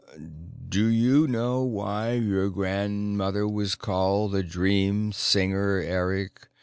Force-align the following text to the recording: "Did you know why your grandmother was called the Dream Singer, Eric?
"Did 0.67 0.93
you 0.93 1.27
know 1.27 1.61
why 1.61 2.13
your 2.13 2.49
grandmother 2.49 3.47
was 3.47 3.75
called 3.75 4.31
the 4.31 4.41
Dream 4.41 5.11
Singer, 5.11 5.79
Eric? 5.79 6.47